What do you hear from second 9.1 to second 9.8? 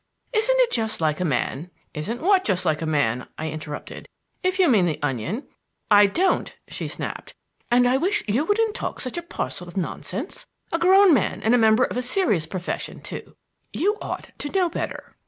a parcel of